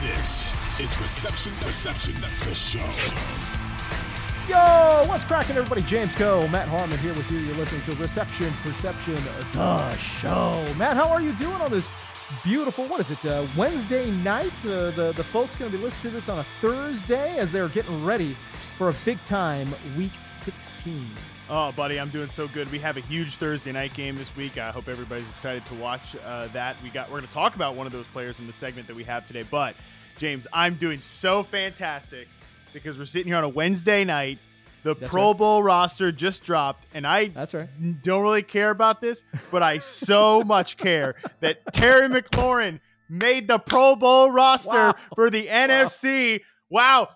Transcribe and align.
This 0.00 0.54
is 0.78 1.00
Reception 1.00 1.52
Perception, 1.60 2.14
the 2.48 2.54
show. 2.54 2.78
Yo, 4.48 5.08
what's 5.08 5.24
cracking, 5.24 5.56
everybody? 5.56 5.82
James 5.82 6.14
Koh, 6.14 6.46
Matt 6.48 6.68
Harmon 6.68 6.96
here 6.98 7.12
with 7.14 7.28
you. 7.32 7.38
You're 7.38 7.56
listening 7.56 7.82
to 7.82 7.96
Reception 7.96 8.52
Perception, 8.62 9.16
the 9.52 9.96
show. 9.96 10.64
Matt, 10.76 10.96
how 10.96 11.08
are 11.08 11.20
you 11.20 11.32
doing 11.32 11.60
on 11.60 11.72
this 11.72 11.88
beautiful, 12.44 12.86
what 12.86 13.00
is 13.00 13.10
it, 13.10 13.26
uh, 13.26 13.44
Wednesday 13.56 14.08
night? 14.22 14.54
Uh, 14.64 14.92
the, 14.92 15.12
the 15.16 15.24
folks 15.24 15.56
going 15.56 15.68
to 15.68 15.76
be 15.76 15.82
listening 15.82 16.12
to 16.12 16.16
this 16.16 16.28
on 16.28 16.38
a 16.38 16.44
Thursday 16.44 17.36
as 17.36 17.50
they're 17.50 17.68
getting 17.68 18.04
ready 18.04 18.34
for 18.76 18.90
a 18.90 18.94
big 19.04 19.22
time 19.24 19.66
Week 19.96 20.12
16. 20.32 21.04
Oh, 21.50 21.72
buddy, 21.72 21.98
I'm 21.98 22.10
doing 22.10 22.28
so 22.28 22.46
good. 22.48 22.70
We 22.70 22.78
have 22.80 22.98
a 22.98 23.00
huge 23.00 23.36
Thursday 23.36 23.72
night 23.72 23.94
game 23.94 24.16
this 24.16 24.34
week. 24.36 24.58
I 24.58 24.70
hope 24.70 24.86
everybody's 24.86 25.28
excited 25.30 25.64
to 25.66 25.74
watch 25.76 26.14
uh, 26.26 26.48
that. 26.48 26.76
We 26.82 26.90
got 26.90 27.08
we're 27.08 27.18
going 27.18 27.26
to 27.26 27.32
talk 27.32 27.54
about 27.54 27.74
one 27.74 27.86
of 27.86 27.92
those 27.92 28.06
players 28.08 28.38
in 28.38 28.46
the 28.46 28.52
segment 28.52 28.86
that 28.86 28.94
we 28.94 29.02
have 29.04 29.26
today. 29.26 29.44
But 29.50 29.74
James, 30.18 30.48
I'm 30.52 30.74
doing 30.74 31.00
so 31.00 31.44
fantastic 31.44 32.26
because 32.72 32.98
we're 32.98 33.06
sitting 33.06 33.28
here 33.28 33.36
on 33.36 33.44
a 33.44 33.48
Wednesday 33.48 34.04
night. 34.04 34.38
The 34.82 34.94
That's 34.94 35.10
Pro 35.10 35.28
right. 35.28 35.38
Bowl 35.38 35.62
roster 35.62 36.10
just 36.10 36.42
dropped, 36.42 36.86
and 36.92 37.06
I 37.06 37.28
That's 37.28 37.54
right. 37.54 37.68
don't 38.02 38.22
really 38.22 38.42
care 38.42 38.70
about 38.70 39.00
this, 39.00 39.24
but 39.50 39.62
I 39.62 39.78
so 39.78 40.42
much 40.46 40.76
care 40.76 41.14
that 41.40 41.72
Terry 41.72 42.08
McLaurin 42.08 42.80
made 43.08 43.46
the 43.48 43.58
Pro 43.58 43.94
Bowl 43.96 44.30
roster 44.30 44.70
wow. 44.70 44.94
for 45.14 45.30
the 45.30 45.46
wow. 45.46 45.66
NFC. 45.66 46.40
Wow. 46.68 47.08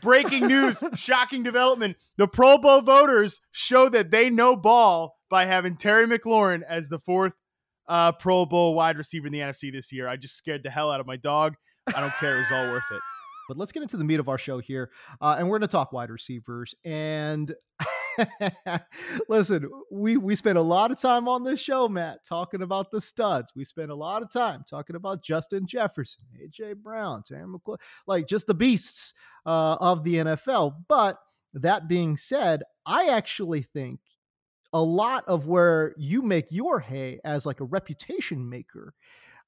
Breaking 0.00 0.46
news, 0.46 0.82
shocking 0.94 1.42
development. 1.42 1.96
The 2.18 2.28
Pro 2.28 2.58
Bowl 2.58 2.82
voters 2.82 3.40
show 3.52 3.88
that 3.88 4.10
they 4.10 4.28
know 4.28 4.54
ball 4.54 5.16
by 5.30 5.46
having 5.46 5.76
Terry 5.76 6.06
McLaurin 6.06 6.62
as 6.68 6.88
the 6.88 6.98
fourth 6.98 7.32
uh, 7.88 8.12
Pro 8.12 8.44
Bowl 8.46 8.74
wide 8.74 8.98
receiver 8.98 9.26
in 9.26 9.32
the 9.32 9.40
NFC 9.40 9.72
this 9.72 9.92
year. 9.92 10.06
I 10.06 10.16
just 10.16 10.36
scared 10.36 10.62
the 10.62 10.70
hell 10.70 10.90
out 10.90 11.00
of 11.00 11.06
my 11.06 11.16
dog. 11.16 11.56
I 11.94 12.00
don't 12.00 12.12
care. 12.14 12.36
It 12.36 12.40
was 12.40 12.52
all 12.52 12.70
worth 12.70 12.90
it. 12.90 13.00
But 13.48 13.56
let's 13.56 13.72
get 13.72 13.82
into 13.82 13.96
the 13.96 14.04
meat 14.04 14.20
of 14.20 14.28
our 14.28 14.38
show 14.38 14.58
here. 14.58 14.90
Uh, 15.20 15.34
and 15.36 15.48
we're 15.48 15.58
going 15.58 15.68
to 15.68 15.72
talk 15.72 15.92
wide 15.92 16.10
receivers. 16.10 16.72
And 16.84 17.52
listen, 19.28 19.68
we, 19.90 20.16
we 20.18 20.36
spent 20.36 20.56
a 20.56 20.62
lot 20.62 20.92
of 20.92 21.00
time 21.00 21.26
on 21.26 21.42
this 21.42 21.58
show, 21.58 21.88
Matt, 21.88 22.24
talking 22.24 22.62
about 22.62 22.92
the 22.92 23.00
studs. 23.00 23.52
We 23.56 23.64
spent 23.64 23.90
a 23.90 23.94
lot 23.94 24.22
of 24.22 24.30
time 24.30 24.64
talking 24.70 24.94
about 24.94 25.24
Justin 25.24 25.66
Jefferson, 25.66 26.24
A.J. 26.40 26.74
Brown, 26.74 27.24
Terry 27.24 27.44
McLaurin, 27.44 27.80
like 28.06 28.28
just 28.28 28.46
the 28.46 28.54
beasts 28.54 29.14
uh, 29.46 29.76
of 29.80 30.04
the 30.04 30.14
NFL. 30.14 30.76
But 30.88 31.18
that 31.54 31.88
being 31.88 32.16
said, 32.16 32.62
I 32.86 33.06
actually 33.08 33.62
think 33.62 33.98
a 34.72 34.80
lot 34.80 35.24
of 35.26 35.46
where 35.46 35.94
you 35.98 36.22
make 36.22 36.46
your 36.50 36.78
hay 36.78 37.18
as 37.24 37.46
like 37.46 37.58
a 37.58 37.64
reputation 37.64 38.48
maker 38.48 38.94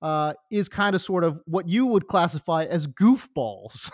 uh, 0.03 0.35
is 0.51 0.69
kind 0.69 0.95
of 0.95 1.01
sort 1.01 1.25
of 1.25 1.41
what 1.47 1.69
you 1.69 1.87
would 1.87 2.09
classify 2.09 2.65
as 2.65 2.87
goofballs. 2.87 3.91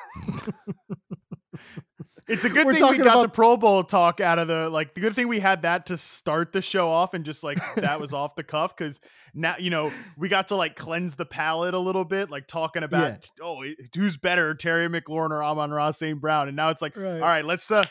It's 2.28 2.44
a 2.44 2.50
good 2.50 2.66
We're 2.66 2.74
thing 2.74 2.90
we 2.90 2.98
got 2.98 3.06
about... 3.06 3.22
the 3.22 3.28
Pro 3.30 3.56
Bowl 3.56 3.82
talk 3.82 4.20
out 4.20 4.38
of 4.38 4.48
the 4.48 4.68
like 4.68 4.94
the 4.94 5.00
good 5.00 5.16
thing 5.16 5.28
we 5.28 5.40
had 5.40 5.62
that 5.62 5.86
to 5.86 5.96
start 5.96 6.52
the 6.52 6.60
show 6.60 6.88
off 6.90 7.14
and 7.14 7.24
just 7.24 7.42
like 7.42 7.58
that 7.76 8.00
was 8.00 8.12
off 8.12 8.36
the 8.36 8.44
cuff 8.44 8.76
because 8.76 9.00
now 9.34 9.56
you 9.58 9.70
know 9.70 9.90
we 10.18 10.28
got 10.28 10.48
to 10.48 10.54
like 10.54 10.76
cleanse 10.76 11.16
the 11.16 11.24
palate 11.24 11.72
a 11.72 11.78
little 11.78 12.04
bit, 12.04 12.30
like 12.30 12.46
talking 12.46 12.82
about 12.82 13.30
yeah. 13.40 13.44
oh 13.44 13.64
who's 13.94 14.18
better, 14.18 14.54
Terry 14.54 14.88
McLaurin 14.88 15.30
or 15.30 15.42
Amon-Ra 15.42 15.90
St. 15.92 16.20
Brown, 16.20 16.48
and 16.48 16.56
now 16.56 16.68
it's 16.68 16.82
like 16.82 16.96
right. 16.98 17.14
all 17.14 17.20
right, 17.20 17.44
let's 17.46 17.70
uh 17.70 17.82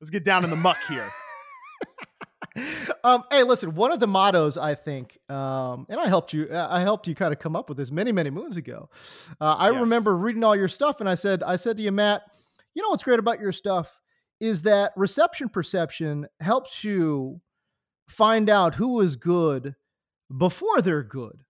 let's 0.00 0.10
get 0.10 0.24
down 0.24 0.44
in 0.44 0.50
the 0.50 0.56
muck 0.56 0.78
here. 0.88 1.10
um, 3.04 3.24
hey, 3.30 3.42
listen. 3.42 3.74
One 3.74 3.92
of 3.92 4.00
the 4.00 4.06
mottos 4.06 4.56
I 4.56 4.74
think, 4.74 5.18
um, 5.28 5.86
and 5.88 5.98
I 6.00 6.08
helped 6.08 6.32
you. 6.32 6.48
I 6.52 6.80
helped 6.80 7.06
you 7.06 7.14
kind 7.14 7.32
of 7.32 7.38
come 7.38 7.56
up 7.56 7.68
with 7.68 7.78
this 7.78 7.90
many, 7.90 8.12
many 8.12 8.30
moons 8.30 8.56
ago. 8.56 8.88
Uh, 9.40 9.56
I 9.58 9.70
yes. 9.70 9.80
remember 9.80 10.16
reading 10.16 10.44
all 10.44 10.56
your 10.56 10.68
stuff, 10.68 11.00
and 11.00 11.08
I 11.08 11.14
said, 11.14 11.42
I 11.42 11.56
said 11.56 11.76
to 11.78 11.82
you, 11.82 11.92
Matt, 11.92 12.22
you 12.74 12.82
know 12.82 12.90
what's 12.90 13.02
great 13.02 13.18
about 13.18 13.40
your 13.40 13.52
stuff 13.52 13.98
is 14.42 14.62
that 14.62 14.92
reception 14.96 15.48
perception 15.48 16.26
helps 16.40 16.82
you 16.82 17.40
find 18.08 18.50
out 18.50 18.74
who 18.74 19.00
is 19.00 19.14
good 19.14 19.76
before 20.36 20.82
they're 20.82 21.04
good. 21.04 21.44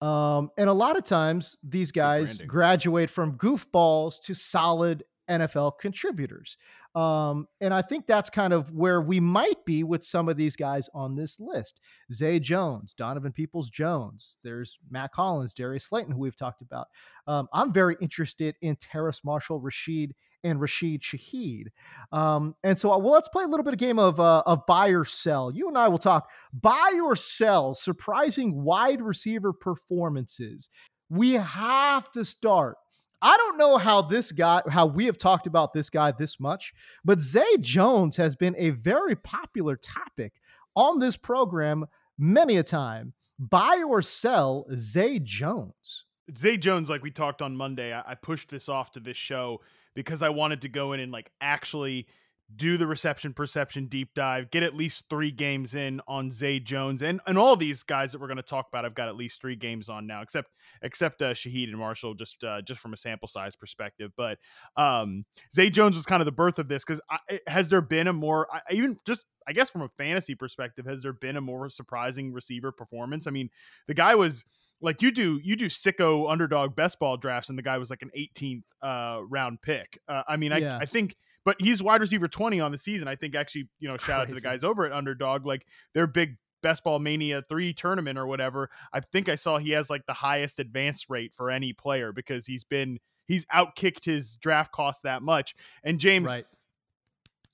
Um, 0.00 0.50
and 0.58 0.68
a 0.68 0.72
lot 0.72 0.96
of 0.96 1.04
times 1.04 1.56
these 1.62 1.92
guys 1.92 2.38
graduate 2.46 3.10
from 3.10 3.38
goofballs 3.38 4.20
to 4.22 4.34
solid 4.34 5.04
NFL 5.28 5.78
contributors. 5.78 6.56
Um, 6.94 7.46
and 7.60 7.72
I 7.72 7.82
think 7.82 8.06
that's 8.06 8.28
kind 8.28 8.52
of 8.52 8.70
where 8.72 9.00
we 9.00 9.18
might 9.18 9.64
be 9.64 9.82
with 9.82 10.04
some 10.04 10.28
of 10.28 10.36
these 10.36 10.56
guys 10.56 10.90
on 10.94 11.16
this 11.16 11.40
list. 11.40 11.80
Zay 12.12 12.38
Jones, 12.38 12.94
Donovan 12.94 13.32
Peoples 13.32 13.70
Jones, 13.70 14.36
there's 14.44 14.78
Matt 14.90 15.12
Collins, 15.12 15.54
Darius 15.54 15.84
Slayton, 15.84 16.12
who 16.12 16.20
we've 16.20 16.36
talked 16.36 16.62
about. 16.62 16.88
Um, 17.26 17.48
I'm 17.52 17.72
very 17.72 17.96
interested 18.00 18.56
in 18.60 18.76
Terrace 18.76 19.22
Marshall, 19.24 19.60
Rashid, 19.60 20.14
and 20.44 20.60
Rashid 20.60 21.02
Shaheed. 21.02 21.66
Um, 22.10 22.54
and 22.64 22.78
so, 22.78 22.92
uh, 22.92 22.98
well, 22.98 23.12
let's 23.12 23.28
play 23.28 23.44
a 23.44 23.46
little 23.46 23.64
bit 23.64 23.74
of 23.74 23.78
game 23.78 23.98
of 23.98 24.18
uh, 24.20 24.42
of 24.44 24.66
buy 24.66 24.88
or 24.88 25.04
sell. 25.04 25.50
You 25.52 25.68
and 25.68 25.78
I 25.78 25.88
will 25.88 25.98
talk 25.98 26.30
buy 26.52 26.98
or 27.02 27.16
sell 27.16 27.74
surprising 27.74 28.62
wide 28.62 29.00
receiver 29.00 29.52
performances. 29.52 30.68
We 31.08 31.32
have 31.34 32.10
to 32.12 32.24
start 32.24 32.76
I 33.22 33.36
don't 33.36 33.56
know 33.56 33.76
how 33.76 34.02
this 34.02 34.32
guy, 34.32 34.62
how 34.68 34.86
we 34.86 35.06
have 35.06 35.16
talked 35.16 35.46
about 35.46 35.72
this 35.72 35.88
guy 35.88 36.10
this 36.10 36.40
much, 36.40 36.74
but 37.04 37.20
Zay 37.20 37.56
Jones 37.60 38.16
has 38.16 38.34
been 38.34 38.56
a 38.58 38.70
very 38.70 39.14
popular 39.14 39.76
topic 39.76 40.32
on 40.74 40.98
this 40.98 41.16
program 41.16 41.86
many 42.18 42.56
a 42.56 42.64
time. 42.64 43.12
Buy 43.38 43.84
or 43.88 44.02
sell 44.02 44.66
Zay 44.74 45.20
Jones. 45.20 46.04
Zay 46.36 46.56
Jones, 46.56 46.90
like 46.90 47.02
we 47.02 47.12
talked 47.12 47.42
on 47.42 47.56
Monday, 47.56 47.92
I, 47.92 48.02
I 48.12 48.14
pushed 48.16 48.50
this 48.50 48.68
off 48.68 48.90
to 48.92 49.00
this 49.00 49.16
show 49.16 49.60
because 49.94 50.22
I 50.22 50.30
wanted 50.30 50.62
to 50.62 50.68
go 50.68 50.92
in 50.92 51.00
and 51.00 51.12
like 51.12 51.30
actually 51.40 52.08
do 52.56 52.76
the 52.76 52.86
reception 52.86 53.32
perception 53.32 53.86
deep 53.86 54.10
dive, 54.14 54.50
get 54.50 54.62
at 54.62 54.74
least 54.74 55.04
three 55.08 55.30
games 55.30 55.74
in 55.74 56.00
on 56.06 56.30
Zay 56.30 56.58
Jones 56.58 57.02
and 57.02 57.20
and 57.26 57.38
all 57.38 57.56
these 57.56 57.82
guys 57.82 58.12
that 58.12 58.20
we're 58.20 58.26
going 58.26 58.36
to 58.36 58.42
talk 58.42 58.68
about. 58.68 58.84
I've 58.84 58.94
got 58.94 59.08
at 59.08 59.16
least 59.16 59.40
three 59.40 59.56
games 59.56 59.88
on 59.88 60.06
now, 60.06 60.22
except 60.22 60.50
except 60.82 61.22
uh, 61.22 61.34
Shaheed 61.34 61.68
and 61.68 61.78
Marshall, 61.78 62.14
just 62.14 62.42
uh, 62.44 62.62
just 62.62 62.80
from 62.80 62.92
a 62.92 62.96
sample 62.96 63.28
size 63.28 63.56
perspective. 63.56 64.12
But 64.16 64.38
um, 64.76 65.24
Zay 65.54 65.70
Jones 65.70 65.96
was 65.96 66.06
kind 66.06 66.20
of 66.20 66.26
the 66.26 66.32
birth 66.32 66.58
of 66.58 66.68
this 66.68 66.84
because 66.84 67.00
has 67.46 67.68
there 67.68 67.80
been 67.80 68.08
a 68.08 68.12
more 68.12 68.46
I, 68.52 68.60
even 68.72 68.96
just 69.06 69.24
I 69.46 69.52
guess 69.52 69.70
from 69.70 69.82
a 69.82 69.88
fantasy 69.88 70.34
perspective, 70.34 70.86
has 70.86 71.02
there 71.02 71.12
been 71.12 71.36
a 71.36 71.40
more 71.40 71.68
surprising 71.70 72.32
receiver 72.32 72.72
performance? 72.72 73.26
I 73.26 73.30
mean, 73.30 73.50
the 73.86 73.94
guy 73.94 74.14
was 74.14 74.44
like 74.80 75.00
you 75.00 75.10
do 75.10 75.40
you 75.42 75.56
do 75.56 75.66
sicko 75.66 76.30
underdog 76.30 76.74
best 76.74 76.98
ball 76.98 77.16
drafts, 77.16 77.48
and 77.48 77.58
the 77.58 77.62
guy 77.62 77.78
was 77.78 77.90
like 77.90 78.02
an 78.02 78.10
18th 78.16 78.62
uh, 78.82 79.20
round 79.28 79.62
pick. 79.62 79.98
Uh, 80.08 80.22
I 80.28 80.36
mean, 80.36 80.52
yeah. 80.52 80.76
I 80.76 80.82
I 80.82 80.86
think 80.86 81.16
but 81.44 81.56
he's 81.58 81.82
wide 81.82 82.00
receiver 82.00 82.28
20 82.28 82.60
on 82.60 82.72
the 82.72 82.78
season. 82.78 83.08
I 83.08 83.16
think 83.16 83.34
actually, 83.34 83.68
you 83.80 83.88
know, 83.88 83.96
shout 83.96 84.06
Crazy. 84.06 84.12
out 84.20 84.28
to 84.28 84.34
the 84.34 84.40
guys 84.40 84.64
over 84.64 84.86
at 84.86 84.92
Underdog. 84.92 85.46
Like 85.46 85.66
their 85.94 86.06
big 86.06 86.36
Best 86.62 86.84
Ball 86.84 86.98
Mania 86.98 87.42
3 87.48 87.72
tournament 87.74 88.18
or 88.18 88.26
whatever. 88.26 88.70
I 88.92 89.00
think 89.00 89.28
I 89.28 89.34
saw 89.34 89.58
he 89.58 89.70
has 89.70 89.90
like 89.90 90.06
the 90.06 90.12
highest 90.12 90.60
advance 90.60 91.10
rate 91.10 91.32
for 91.34 91.50
any 91.50 91.72
player 91.72 92.12
because 92.12 92.46
he's 92.46 92.64
been 92.64 92.98
he's 93.26 93.44
outkicked 93.46 94.04
his 94.04 94.36
draft 94.36 94.72
cost 94.72 95.02
that 95.02 95.22
much. 95.22 95.54
And 95.84 95.98
James 95.98 96.28
right. 96.28 96.46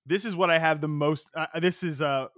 This 0.07 0.25
is 0.25 0.35
what 0.35 0.49
I 0.49 0.59
have 0.59 0.81
the 0.81 0.89
most 0.89 1.29
uh, 1.35 1.47
this 1.61 1.83
is 1.83 2.01
uh 2.01 2.29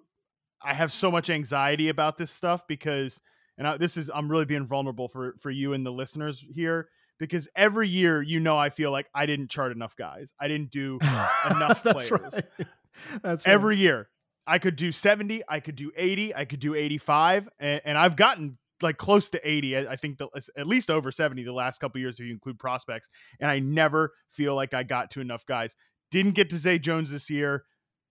I 0.62 0.74
have 0.74 0.92
so 0.92 1.10
much 1.10 1.30
anxiety 1.30 1.88
about 1.88 2.16
this 2.16 2.30
stuff 2.30 2.66
because 2.66 3.20
and 3.58 3.66
I, 3.66 3.76
this 3.76 3.96
is 3.96 4.10
I'm 4.14 4.30
really 4.30 4.44
being 4.44 4.66
vulnerable 4.66 5.08
for 5.08 5.34
for 5.38 5.50
you 5.50 5.72
and 5.72 5.84
the 5.84 5.92
listeners 5.92 6.44
here 6.52 6.88
because 7.20 7.48
every 7.54 7.86
year, 7.86 8.20
you 8.22 8.40
know, 8.40 8.56
I 8.56 8.70
feel 8.70 8.90
like 8.90 9.06
I 9.14 9.26
didn't 9.26 9.50
chart 9.50 9.70
enough 9.70 9.94
guys. 9.94 10.34
I 10.40 10.48
didn't 10.48 10.70
do 10.70 10.98
enough 11.50 11.82
That's 11.84 12.08
players. 12.08 12.34
right. 12.34 12.66
That's 13.22 13.46
right. 13.46 13.52
Every 13.52 13.76
year, 13.76 14.08
I 14.46 14.58
could 14.58 14.74
do 14.74 14.90
70, 14.90 15.42
I 15.48 15.60
could 15.60 15.76
do 15.76 15.92
80, 15.96 16.34
I 16.34 16.44
could 16.46 16.58
do 16.58 16.74
85, 16.74 17.48
and, 17.60 17.80
and 17.84 17.96
I've 17.96 18.16
gotten 18.16 18.58
like 18.82 18.96
close 18.96 19.30
to 19.30 19.48
80. 19.48 19.76
I, 19.76 19.96
think 19.96 20.18
the, 20.18 20.28
at 20.56 20.66
least 20.66 20.90
over 20.90 21.12
70 21.12 21.44
the 21.44 21.52
last 21.52 21.78
couple 21.78 22.00
years 22.00 22.18
if 22.18 22.26
you 22.26 22.32
include 22.32 22.58
prospects. 22.58 23.10
And 23.38 23.50
I 23.50 23.58
never 23.58 24.12
feel 24.30 24.54
like 24.54 24.72
I 24.72 24.82
got 24.82 25.10
to 25.12 25.20
enough 25.20 25.44
guys. 25.44 25.76
Didn't 26.10 26.32
get 26.32 26.50
to 26.50 26.56
Zay 26.56 26.78
Jones 26.78 27.10
this 27.10 27.30
year, 27.30 27.64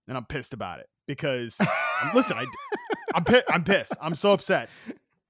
and 0.07 0.15
I'm 0.15 0.25
pissed 0.25 0.53
about 0.53 0.79
it 0.79 0.87
because 1.07 1.57
listen, 2.13 2.37
I, 2.37 2.45
I'm 3.13 3.25
I'm 3.49 3.63
pissed. 3.63 3.93
I'm 3.99 4.15
so 4.15 4.31
upset. 4.31 4.69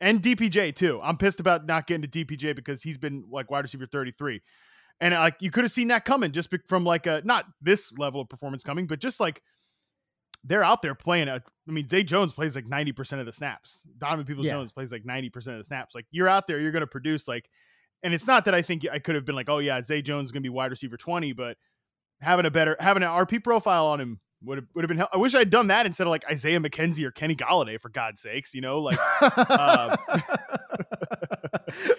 And 0.01 0.21
DPJ 0.21 0.75
too. 0.75 0.99
I'm 1.03 1.17
pissed 1.17 1.39
about 1.39 1.65
not 1.65 1.87
getting 1.87 2.09
to 2.09 2.25
DPJ 2.25 2.55
because 2.55 2.81
he's 2.81 2.97
been 2.97 3.25
like 3.29 3.51
wide 3.51 3.63
receiver 3.63 3.85
33. 3.85 4.41
And 5.01 5.13
like 5.13 5.35
you 5.39 5.51
could 5.51 5.63
have 5.63 5.71
seen 5.71 5.89
that 5.89 6.05
coming 6.05 6.31
just 6.31 6.49
from 6.67 6.83
like 6.83 7.05
a 7.05 7.21
not 7.25 7.45
this 7.61 7.91
level 7.97 8.21
of 8.21 8.29
performance 8.29 8.63
coming, 8.63 8.87
but 8.87 8.99
just 8.99 9.19
like 9.19 9.41
they're 10.43 10.63
out 10.63 10.81
there 10.81 10.95
playing. 10.95 11.27
A, 11.27 11.41
I 11.67 11.71
mean, 11.71 11.87
Zay 11.87 12.03
Jones 12.03 12.33
plays 12.33 12.55
like 12.55 12.65
90% 12.65 13.19
of 13.19 13.25
the 13.25 13.33
snaps. 13.33 13.87
Donovan 13.97 14.25
Peoples 14.25 14.47
Yeah. 14.47 14.53
Jones 14.53 14.71
plays 14.71 14.91
like 14.91 15.03
90% 15.03 15.35
of 15.35 15.57
the 15.57 15.63
snaps. 15.63 15.95
Like 15.95 16.05
you're 16.11 16.29
out 16.29 16.47
there, 16.47 16.59
you're 16.59 16.71
going 16.71 16.81
to 16.81 16.87
produce 16.87 17.27
like, 17.27 17.49
and 18.03 18.13
it's 18.13 18.27
not 18.27 18.45
that 18.45 18.55
I 18.55 18.61
think 18.61 18.87
I 18.89 18.99
could 18.99 19.15
have 19.15 19.25
been 19.25 19.35
like, 19.35 19.49
oh 19.49 19.59
yeah, 19.59 19.81
Zay 19.81 20.01
Jones 20.01 20.29
is 20.29 20.31
going 20.31 20.41
to 20.41 20.49
be 20.49 20.53
wide 20.53 20.71
receiver 20.71 20.95
20, 20.95 21.33
but 21.33 21.57
having 22.21 22.45
a 22.45 22.51
better, 22.51 22.77
having 22.79 23.03
an 23.03 23.09
RP 23.09 23.43
profile 23.43 23.87
on 23.87 23.99
him 23.99 24.19
would 24.43 24.57
have, 24.57 24.67
would 24.73 24.83
have 24.83 24.87
been, 24.87 24.97
hel- 24.97 25.09
I 25.13 25.17
wish 25.17 25.35
I'd 25.35 25.49
done 25.49 25.67
that 25.67 25.85
instead 25.85 26.07
of 26.07 26.11
like 26.11 26.23
Isaiah 26.29 26.59
McKenzie 26.59 27.03
or 27.03 27.11
Kenny 27.11 27.35
Golladay 27.35 27.79
for 27.79 27.89
God's 27.89 28.21
sakes, 28.21 28.55
you 28.55 28.61
know, 28.61 28.79
like, 28.79 28.99
uh, 29.21 29.97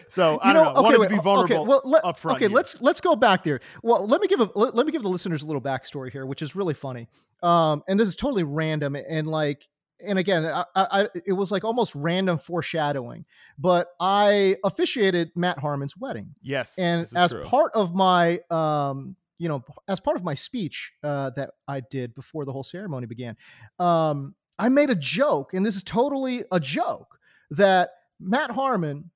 so 0.09 0.39
I 0.39 0.49
You 0.49 0.55
don't 0.55 0.75
know. 0.75 0.83
Wanted 0.83 1.01
wait, 1.01 1.09
to 1.09 1.15
be 1.17 1.21
vulnerable 1.21 1.55
Okay, 1.57 1.69
well, 1.69 1.83
let, 1.85 2.05
up 2.05 2.19
front. 2.19 2.37
okay, 2.37 2.47
here. 2.47 2.55
let's 2.55 2.81
let's 2.81 3.01
go 3.01 3.15
back 3.15 3.45
there. 3.45 3.61
Well, 3.83 4.07
let 4.07 4.21
me 4.21 4.27
give 4.29 4.41
a 4.41 4.51
let, 4.55 4.75
let 4.75 4.87
me 4.87 4.93
give 4.93 5.03
the 5.03 5.09
listeners 5.09 5.43
a 5.43 5.47
little 5.47 5.63
backstory 5.63 6.11
here, 6.11 6.27
which 6.27 6.43
is 6.43 6.55
really 6.57 6.75
funny. 6.75 7.09
Um, 7.43 7.83
and 7.89 7.99
this 7.99 8.09
is 8.09 8.17
totally 8.17 8.43
random 8.43 8.97
and 8.97 9.27
like, 9.27 9.69
and 10.05 10.19
again, 10.19 10.45
I, 10.47 10.65
I 10.75 11.09
it 11.27 11.33
was 11.33 11.51
like 11.51 11.65
almost 11.65 11.95
random 11.95 12.39
foreshadowing. 12.39 13.25
But 13.59 13.89
I 14.01 14.57
officiated 14.65 15.31
Matt 15.37 15.59
Harmon's 15.59 15.97
wedding, 15.97 16.35
yes. 16.43 16.75
and 16.79 17.07
as 17.15 17.33
true. 17.33 17.45
part 17.45 17.73
of 17.75 17.95
my 17.95 18.41
um, 18.51 19.17
you 19.41 19.49
know, 19.49 19.65
as 19.89 19.99
part 19.99 20.19
of 20.19 20.23
my 20.23 20.35
speech 20.35 20.93
uh, 21.03 21.31
that 21.31 21.53
I 21.67 21.81
did 21.81 22.15
before 22.15 22.45
the 22.45 22.53
whole 22.53 22.63
ceremony 22.63 23.07
began, 23.07 23.37
um, 23.79 24.35
I 24.59 24.69
made 24.69 24.91
a 24.91 24.95
joke, 24.95 25.55
and 25.55 25.65
this 25.65 25.77
is 25.77 25.83
totally 25.83 26.45
a 26.53 26.61
joke 26.61 27.19
that 27.51 27.89
Matt 28.21 28.51
Harmon 28.51 29.11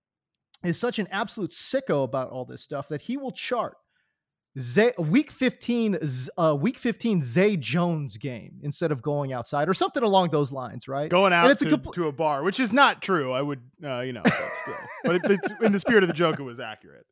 is 0.64 0.80
such 0.80 0.98
an 0.98 1.06
absolute 1.10 1.50
sicko 1.50 2.04
about 2.04 2.30
all 2.30 2.46
this 2.46 2.62
stuff 2.62 2.88
that 2.88 3.02
he 3.02 3.18
will 3.18 3.32
chart 3.32 3.76
Zay, 4.58 4.92
week 4.98 5.30
15 5.30 5.98
uh, 6.38 6.56
week 6.60 6.78
15 6.78 7.22
Zay 7.22 7.56
Jones 7.56 8.16
game 8.16 8.60
instead 8.62 8.92
of 8.92 9.02
going 9.02 9.32
outside 9.32 9.68
or 9.68 9.74
something 9.74 10.02
along 10.02 10.30
those 10.30 10.52
lines, 10.52 10.86
right? 10.86 11.10
going 11.10 11.32
out 11.32 11.44
And 11.44 11.52
it's 11.52 11.62
a 11.62 11.70
to, 11.70 11.78
compl- 11.78 11.94
to 11.94 12.06
a 12.08 12.12
bar, 12.12 12.42
which 12.44 12.60
is 12.60 12.72
not 12.72 13.02
true. 13.02 13.32
I 13.32 13.42
would, 13.42 13.60
uh, 13.84 14.00
you 14.00 14.12
know, 14.12 14.22
but 14.22 14.34
still, 14.62 14.74
but 15.04 15.14
it, 15.16 15.22
it's 15.24 15.52
in 15.62 15.72
the 15.72 15.80
spirit 15.80 16.04
of 16.04 16.08
the 16.08 16.14
joke, 16.14 16.38
it 16.38 16.44
was 16.44 16.60
accurate. 16.60 17.06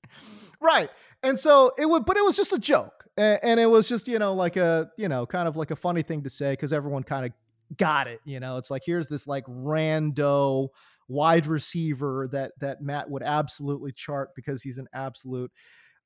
right 0.61 0.89
and 1.23 1.39
so 1.39 1.73
it 1.79 1.87
would 1.87 2.05
but 2.05 2.17
it 2.17 2.25
was 2.25 2.37
just 2.37 2.53
a 2.53 2.59
joke 2.59 3.05
and, 3.17 3.39
and 3.43 3.61
it 3.61 3.67
was 3.67 3.89
just 3.89 4.09
you 4.09 4.19
know 4.19 4.35
like 4.35 4.57
a 4.57 4.91
you 4.97 5.09
know 5.09 5.27
kind 5.27 5.49
of 5.49 5.57
like 5.57 5.71
a 5.71 5.77
funny 5.77 6.03
thing 6.03 6.23
to 6.23 6.31
say 6.31 6.53
because 6.53 6.73
everyone 6.73 7.03
kind 7.03 7.27
of 7.27 7.33
got 7.77 8.07
it 8.07 8.21
you 8.25 8.39
know 8.39 8.59
it's 8.59 8.71
like 8.71 8.83
here's 8.85 9.07
this 9.09 9.27
like 9.27 9.45
rando 9.47 10.69
wide 11.09 11.47
receiver 11.47 12.29
that 12.31 12.53
that 12.61 12.83
matt 12.83 13.09
would 13.09 13.23
absolutely 13.23 13.93
chart 13.93 14.31
because 14.37 14.63
he's 14.63 14.79
an 14.79 14.87
absolute 14.95 15.51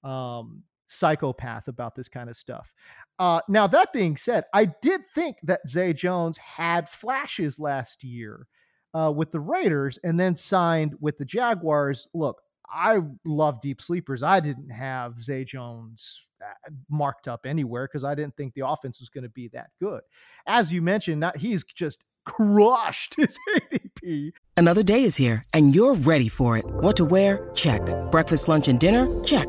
um 0.05 0.63
psychopath 0.89 1.69
about 1.69 1.95
this 1.95 2.09
kind 2.09 2.31
of 2.31 2.37
stuff 2.37 2.73
uh 3.19 3.41
now 3.49 3.67
that 3.67 3.93
being 3.93 4.17
said 4.17 4.45
i 4.55 4.65
did 4.65 5.01
think 5.15 5.37
that 5.43 5.61
zay 5.69 5.93
jones 5.93 6.39
had 6.39 6.89
flashes 6.89 7.59
last 7.59 8.05
year 8.05 8.47
uh, 8.97 9.11
with 9.11 9.31
the 9.31 9.41
Raiders 9.41 9.99
and 10.05 10.19
then 10.19 10.35
signed 10.35 10.95
with 11.01 11.19
the 11.19 11.25
Jaguars. 11.25 12.09
Look, 12.15 12.41
I 12.69 13.01
love 13.25 13.61
deep 13.61 13.83
sleepers. 13.83 14.23
I 14.23 14.41
didn't 14.41 14.71
have 14.71 15.19
Zay 15.23 15.45
Jones 15.45 16.27
uh, 16.43 16.71
marked 16.91 17.29
up 17.29 17.47
anywhere 17.47 17.87
because 17.87 18.05
I 18.05 18.15
didn't 18.15 18.37
think 18.37 18.55
the 18.55 18.67
offense 18.67 18.99
was 19.01 19.09
going 19.09 19.25
to 19.25 19.31
be 19.31 19.49
that 19.49 19.71
good. 19.81 20.01
As 20.47 20.73
you 20.73 20.83
mentioned, 20.83 21.21
not, 21.21 21.37
he's 21.37 21.63
just 21.65 22.05
crushed 22.25 23.15
his 23.19 23.39
ADP. 23.73 24.33
Another 24.57 24.83
day 24.83 25.03
is 25.03 25.17
here, 25.17 25.43
and 25.53 25.75
you're 25.75 25.95
ready 25.95 26.29
for 26.29 26.57
it. 26.57 26.65
What 26.67 26.97
to 26.97 27.05
wear? 27.05 27.51
Check. 27.55 27.83
Breakfast, 28.11 28.49
lunch, 28.49 28.69
and 28.69 28.81
dinner? 28.81 29.07
Check. 29.25 29.49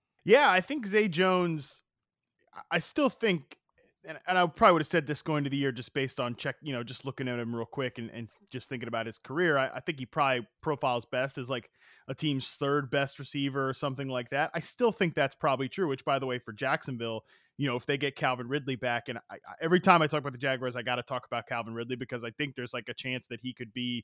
Yeah, 0.23 0.49
I 0.49 0.61
think 0.61 0.85
Zay 0.85 1.07
Jones. 1.07 1.83
I- 2.69 2.79
still 2.79 3.09
think, 3.09 3.57
and, 4.05 4.19
and 4.27 4.37
I 4.37 4.45
probably 4.47 4.73
would 4.73 4.81
have 4.81 4.87
said 4.87 5.07
this 5.07 5.21
going 5.21 5.43
to 5.45 5.49
the 5.49 5.57
year 5.57 5.71
just 5.71 5.93
based 5.93 6.19
on 6.19 6.35
check, 6.35 6.57
you 6.61 6.73
know, 6.73 6.83
just 6.83 7.05
looking 7.05 7.27
at 7.27 7.39
him 7.39 7.55
real 7.55 7.65
quick 7.65 7.97
and, 7.97 8.09
and 8.11 8.27
just 8.51 8.67
thinking 8.67 8.87
about 8.87 9.05
his 9.05 9.17
career. 9.17 9.57
I, 9.57 9.69
I 9.75 9.79
think 9.79 9.99
he 9.99 10.05
probably 10.05 10.47
profiles 10.61 11.05
best 11.05 11.37
as 11.37 11.49
like 11.49 11.69
a 12.07 12.15
team's 12.15 12.49
third 12.49 12.91
best 12.91 13.19
receiver 13.19 13.69
or 13.69 13.73
something 13.73 14.09
like 14.09 14.29
that. 14.31 14.51
I 14.53 14.59
still 14.59 14.91
think 14.91 15.15
that's 15.15 15.35
probably 15.35 15.69
true. 15.69 15.87
Which, 15.87 16.03
by 16.03 16.19
the 16.19 16.25
way, 16.25 16.39
for 16.39 16.51
Jacksonville, 16.51 17.23
you 17.57 17.67
know, 17.67 17.75
if 17.75 17.85
they 17.85 17.97
get 17.97 18.15
Calvin 18.15 18.47
Ridley 18.49 18.75
back, 18.75 19.07
and 19.07 19.19
I, 19.29 19.35
I, 19.35 19.53
every 19.61 19.79
time 19.79 20.01
I 20.01 20.07
talk 20.07 20.19
about 20.19 20.33
the 20.33 20.39
Jaguars, 20.39 20.75
I 20.75 20.81
got 20.81 20.95
to 20.95 21.03
talk 21.03 21.25
about 21.25 21.47
Calvin 21.47 21.73
Ridley 21.73 21.95
because 21.95 22.23
I 22.23 22.31
think 22.31 22.55
there's 22.55 22.73
like 22.73 22.89
a 22.89 22.93
chance 22.93 23.27
that 23.27 23.39
he 23.39 23.53
could 23.53 23.71
be 23.71 24.03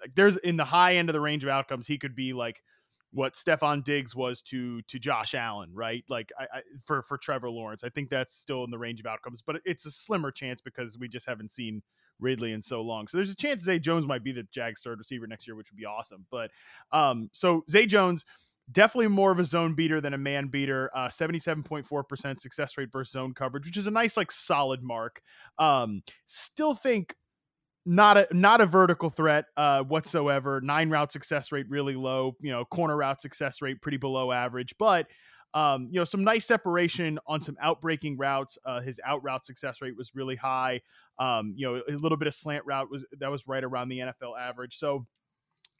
like 0.00 0.14
there's 0.14 0.36
in 0.38 0.56
the 0.56 0.64
high 0.64 0.96
end 0.96 1.08
of 1.08 1.14
the 1.14 1.20
range 1.20 1.44
of 1.44 1.50
outcomes, 1.50 1.86
he 1.86 1.98
could 1.98 2.14
be 2.14 2.32
like 2.32 2.62
what 3.12 3.34
Stefon 3.34 3.82
Diggs 3.82 4.14
was 4.14 4.40
to 4.42 4.82
to 4.82 4.98
Josh 4.98 5.34
Allen, 5.34 5.70
right? 5.74 6.04
Like 6.08 6.32
I, 6.38 6.44
I 6.58 6.60
for 6.84 7.02
for 7.02 7.18
Trevor 7.18 7.50
Lawrence, 7.50 7.82
I 7.82 7.88
think 7.88 8.08
that's 8.08 8.34
still 8.34 8.64
in 8.64 8.70
the 8.70 8.78
range 8.78 9.00
of 9.00 9.06
outcomes, 9.06 9.42
but 9.42 9.56
it's 9.64 9.86
a 9.86 9.90
slimmer 9.90 10.30
chance 10.30 10.60
because 10.60 10.96
we 10.98 11.08
just 11.08 11.26
haven't 11.26 11.50
seen 11.50 11.82
Ridley 12.20 12.52
in 12.52 12.62
so 12.62 12.82
long. 12.82 13.08
So 13.08 13.18
there's 13.18 13.30
a 13.30 13.36
chance 13.36 13.64
Zay 13.64 13.78
Jones 13.78 14.06
might 14.06 14.22
be 14.22 14.32
the 14.32 14.44
Jags 14.52 14.82
third 14.82 14.98
receiver 14.98 15.26
next 15.26 15.46
year, 15.46 15.56
which 15.56 15.70
would 15.70 15.78
be 15.78 15.86
awesome. 15.86 16.26
But 16.30 16.50
um, 16.92 17.30
so 17.32 17.64
Zay 17.70 17.86
Jones. 17.86 18.24
Definitely 18.72 19.08
more 19.08 19.32
of 19.32 19.40
a 19.40 19.44
zone 19.44 19.74
beater 19.74 20.00
than 20.00 20.14
a 20.14 20.18
man 20.18 20.46
beater. 20.46 20.92
Uh, 20.94 21.08
77.4% 21.08 22.40
success 22.40 22.78
rate 22.78 22.92
versus 22.92 23.10
zone 23.10 23.34
coverage, 23.34 23.66
which 23.66 23.76
is 23.76 23.88
a 23.88 23.90
nice, 23.90 24.16
like, 24.16 24.30
solid 24.30 24.80
mark. 24.80 25.22
Um, 25.58 26.04
still 26.26 26.74
think 26.76 27.16
not 27.86 28.16
a 28.18 28.28
not 28.32 28.60
a 28.60 28.66
vertical 28.66 29.10
threat 29.10 29.46
uh 29.56 29.82
whatsoever. 29.82 30.60
Nine 30.62 30.90
route 30.90 31.12
success 31.12 31.50
rate 31.52 31.66
really 31.68 31.94
low 31.96 32.36
you 32.40 32.50
know 32.50 32.64
corner 32.64 32.96
route 32.96 33.20
success 33.20 33.62
rate 33.62 33.80
pretty 33.80 33.96
below 33.96 34.32
average. 34.32 34.74
But 34.78 35.06
um 35.54 35.88
you 35.90 35.98
know 35.98 36.04
some 36.04 36.22
nice 36.22 36.44
separation 36.44 37.18
on 37.26 37.40
some 37.42 37.56
outbreaking 37.60 38.16
routes 38.18 38.58
uh 38.66 38.80
his 38.80 39.00
out 39.04 39.22
route 39.24 39.44
success 39.46 39.80
rate 39.80 39.96
was 39.96 40.12
really 40.14 40.36
high. 40.36 40.82
Um 41.18 41.54
you 41.56 41.66
know 41.66 41.82
a 41.88 41.96
little 41.96 42.18
bit 42.18 42.28
of 42.28 42.34
slant 42.34 42.64
route 42.66 42.90
was 42.90 43.04
that 43.18 43.30
was 43.30 43.46
right 43.48 43.64
around 43.64 43.88
the 43.88 43.98
NFL 44.00 44.38
average. 44.38 44.76
So 44.76 45.06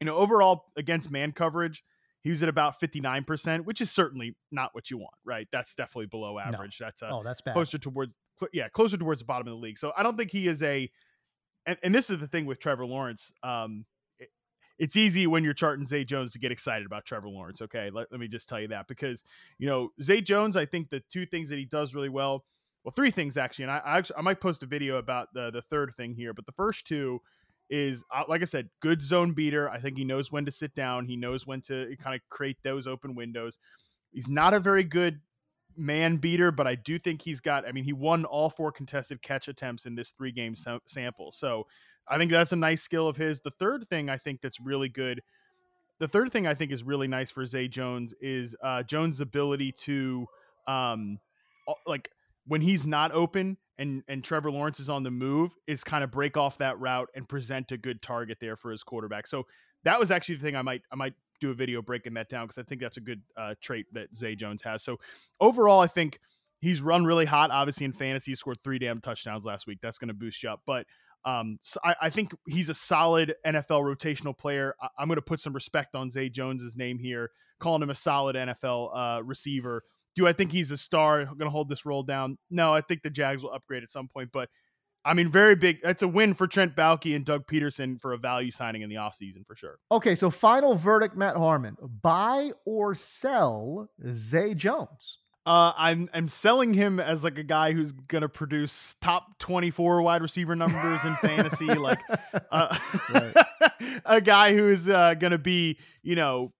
you 0.00 0.06
know 0.06 0.16
overall 0.16 0.64
against 0.76 1.10
man 1.10 1.32
coverage 1.32 1.84
he 2.22 2.28
was 2.30 2.42
at 2.42 2.48
about 2.50 2.78
59% 2.80 3.64
which 3.64 3.80
is 3.80 3.90
certainly 3.90 4.34
not 4.50 4.70
what 4.72 4.90
you 4.90 4.96
want 4.98 5.14
right? 5.24 5.46
That's 5.52 5.74
definitely 5.74 6.06
below 6.06 6.38
average. 6.38 6.78
That's 6.78 7.02
uh, 7.02 7.10
Oh, 7.12 7.22
that's 7.22 7.42
bad. 7.42 7.52
closer 7.52 7.76
towards 7.78 8.16
cl- 8.38 8.50
yeah 8.54 8.68
closer 8.70 8.96
towards 8.96 9.20
the 9.20 9.26
bottom 9.26 9.46
of 9.46 9.52
the 9.52 9.58
league. 9.60 9.78
So 9.78 9.92
i 9.96 10.02
don't 10.02 10.16
think 10.16 10.30
he 10.30 10.48
is 10.48 10.62
a 10.62 10.90
and, 11.66 11.78
and 11.82 11.94
this 11.94 12.10
is 12.10 12.18
the 12.18 12.26
thing 12.28 12.46
with 12.46 12.58
trevor 12.58 12.86
lawrence 12.86 13.32
um 13.42 13.84
it- 14.18 14.30
it's 14.78 14.96
easy 14.96 15.26
when 15.26 15.44
you're 15.44 15.52
charting 15.52 15.84
Zay 15.86 16.04
Jones 16.04 16.32
to 16.32 16.38
get 16.38 16.50
excited 16.50 16.86
about 16.86 17.04
Trevor 17.04 17.28
Lawrence. 17.28 17.60
Okay, 17.60 17.90
let, 17.90 18.10
let 18.10 18.18
me 18.18 18.28
just 18.28 18.48
tell 18.48 18.58
you 18.58 18.68
that 18.68 18.88
because 18.88 19.22
you 19.58 19.66
know 19.66 19.90
Zay 20.00 20.22
Jones. 20.22 20.56
I 20.56 20.64
think 20.64 20.88
the 20.88 21.02
two 21.12 21.26
things 21.26 21.50
that 21.50 21.58
he 21.58 21.66
does 21.66 21.94
really 21.94 22.08
well, 22.08 22.46
well, 22.82 22.92
three 22.96 23.10
things 23.10 23.36
actually, 23.36 23.64
and 23.64 23.72
I 23.72 23.80
I, 23.84 24.02
I 24.16 24.22
might 24.22 24.40
post 24.40 24.62
a 24.62 24.66
video 24.66 24.96
about 24.96 25.28
the 25.34 25.50
the 25.50 25.60
third 25.60 25.92
thing 25.98 26.14
here, 26.14 26.32
but 26.32 26.46
the 26.46 26.52
first 26.52 26.86
two 26.86 27.20
is 27.68 28.02
uh, 28.14 28.22
like 28.26 28.40
I 28.40 28.46
said, 28.46 28.70
good 28.80 29.02
zone 29.02 29.32
beater. 29.32 29.68
I 29.68 29.78
think 29.80 29.98
he 29.98 30.04
knows 30.04 30.32
when 30.32 30.46
to 30.46 30.50
sit 30.52 30.74
down. 30.74 31.04
He 31.04 31.16
knows 31.16 31.46
when 31.46 31.60
to 31.62 31.94
kind 32.02 32.14
of 32.16 32.22
create 32.30 32.56
those 32.64 32.86
open 32.86 33.14
windows. 33.14 33.58
He's 34.12 34.28
not 34.28 34.54
a 34.54 34.60
very 34.60 34.82
good 34.82 35.20
man 35.76 36.16
beater, 36.16 36.50
but 36.50 36.66
I 36.66 36.74
do 36.74 36.98
think 36.98 37.22
he's 37.22 37.40
got. 37.40 37.66
I 37.66 37.72
mean, 37.72 37.84
he 37.84 37.92
won 37.92 38.24
all 38.24 38.50
four 38.50 38.72
contested 38.72 39.22
catch 39.22 39.48
attempts 39.48 39.86
in 39.86 39.94
this 39.94 40.10
three 40.10 40.32
game 40.32 40.54
sam- 40.54 40.80
sample, 40.86 41.32
so 41.32 41.66
I 42.08 42.18
think 42.18 42.30
that's 42.30 42.52
a 42.52 42.56
nice 42.56 42.82
skill 42.82 43.08
of 43.08 43.16
his. 43.16 43.40
The 43.40 43.52
third 43.52 43.88
thing 43.88 44.08
I 44.08 44.16
think 44.16 44.40
that's 44.40 44.60
really 44.60 44.88
good 44.88 45.22
the 46.00 46.08
third 46.08 46.32
thing 46.32 46.46
I 46.46 46.54
think 46.54 46.72
is 46.72 46.82
really 46.82 47.06
nice 47.06 47.30
for 47.30 47.46
Zay 47.46 47.68
Jones 47.68 48.14
is 48.20 48.56
uh, 48.64 48.82
Jones' 48.82 49.20
ability 49.20 49.72
to 49.84 50.26
um, 50.66 51.20
like 51.86 52.10
when 52.46 52.62
he's 52.62 52.86
not 52.86 53.12
open 53.12 53.58
and 53.78 54.02
and 54.08 54.24
Trevor 54.24 54.50
Lawrence 54.50 54.80
is 54.80 54.88
on 54.88 55.02
the 55.02 55.10
move 55.10 55.54
is 55.66 55.84
kind 55.84 56.02
of 56.02 56.10
break 56.10 56.36
off 56.36 56.58
that 56.58 56.80
route 56.80 57.08
and 57.14 57.28
present 57.28 57.70
a 57.70 57.76
good 57.76 58.02
target 58.02 58.38
there 58.40 58.56
for 58.56 58.70
his 58.70 58.82
quarterback. 58.82 59.26
So 59.26 59.46
that 59.84 60.00
was 60.00 60.10
actually 60.10 60.36
the 60.36 60.42
thing 60.42 60.56
I 60.56 60.62
might 60.62 60.82
I 60.90 60.96
might 60.96 61.14
do 61.40 61.50
a 61.50 61.54
video 61.54 61.82
breaking 61.82 62.14
that 62.14 62.28
down 62.28 62.46
because 62.46 62.58
I 62.58 62.62
think 62.62 62.80
that's 62.80 62.96
a 62.96 63.00
good 63.00 63.22
uh, 63.36 63.54
trait 63.60 63.86
that 63.92 64.14
Zay 64.14 64.34
Jones 64.34 64.62
has. 64.62 64.82
So 64.82 64.98
overall, 65.40 65.80
I 65.80 65.86
think 65.86 66.20
he's 66.60 66.80
run 66.82 67.04
really 67.04 67.24
hot. 67.24 67.50
Obviously 67.50 67.86
in 67.86 67.92
fantasy, 67.92 68.32
he 68.32 68.34
scored 68.34 68.58
three 68.62 68.78
damn 68.78 69.00
touchdowns 69.00 69.44
last 69.44 69.66
week. 69.66 69.78
That's 69.82 69.98
going 69.98 70.08
to 70.08 70.14
boost 70.14 70.42
you 70.42 70.50
up, 70.50 70.62
but. 70.66 70.86
Um, 71.22 71.58
so 71.60 71.78
I, 71.84 71.94
I, 72.00 72.08
think 72.08 72.34
he's 72.48 72.70
a 72.70 72.74
solid 72.74 73.34
NFL 73.46 73.82
rotational 73.82 74.34
player. 74.34 74.74
I, 74.80 75.02
am 75.02 75.08
going 75.08 75.16
to 75.16 75.22
put 75.22 75.38
some 75.38 75.52
respect 75.52 75.94
on 75.94 76.10
Zay 76.10 76.30
Jones's 76.30 76.78
name 76.78 76.98
here, 76.98 77.30
calling 77.58 77.82
him 77.82 77.90
a 77.90 77.94
solid 77.94 78.36
NFL 78.36 78.90
uh, 78.96 79.22
receiver. 79.22 79.82
Do 80.16 80.26
I 80.26 80.32
think 80.32 80.50
he's 80.50 80.70
a 80.70 80.78
star 80.78 81.26
going 81.26 81.40
to 81.40 81.50
hold 81.50 81.68
this 81.68 81.84
role 81.84 82.02
down? 82.02 82.38
No, 82.48 82.72
I 82.72 82.80
think 82.80 83.02
the 83.02 83.10
Jags 83.10 83.42
will 83.42 83.52
upgrade 83.52 83.82
at 83.82 83.90
some 83.90 84.08
point, 84.08 84.30
but 84.32 84.48
I 85.04 85.14
mean, 85.14 85.30
very 85.30 85.56
big. 85.56 85.80
That's 85.82 86.02
a 86.02 86.08
win 86.08 86.34
for 86.34 86.46
Trent 86.46 86.76
Baalke 86.76 87.16
and 87.16 87.24
Doug 87.24 87.46
Pederson 87.46 88.00
for 88.00 88.12
a 88.12 88.18
value 88.18 88.50
signing 88.50 88.82
in 88.82 88.90
the 88.90 88.96
offseason 88.96 89.46
for 89.46 89.56
sure. 89.56 89.78
Okay, 89.90 90.14
so 90.14 90.30
final 90.30 90.74
verdict, 90.74 91.16
Matt 91.16 91.36
Harmon. 91.36 91.76
Buy 91.80 92.52
or 92.66 92.94
sell 92.94 93.88
Zay 94.12 94.54
Jones? 94.54 95.18
Uh, 95.46 95.72
I'm 95.76 96.08
I'm 96.12 96.28
selling 96.28 96.74
him 96.74 97.00
as 97.00 97.24
like 97.24 97.38
a 97.38 97.42
guy 97.42 97.72
who's 97.72 97.92
gonna 97.92 98.28
produce 98.28 98.94
top 99.00 99.38
24 99.38 100.02
wide 100.02 100.20
receiver 100.20 100.54
numbers 100.54 101.02
in 101.04 101.16
fantasy, 101.16 101.66
like 101.66 101.98
uh, 102.50 102.76
a 104.04 104.20
guy 104.20 104.54
who 104.54 104.68
is 104.68 104.88
uh, 104.88 105.14
gonna 105.14 105.38
be, 105.38 105.78
you 106.02 106.14
know, 106.14 106.52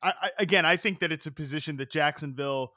I, 0.00 0.14
I, 0.22 0.30
again, 0.38 0.64
I 0.64 0.76
think 0.76 1.00
that 1.00 1.10
it's 1.10 1.26
a 1.26 1.32
position 1.32 1.76
that 1.78 1.90
Jacksonville 1.90 2.72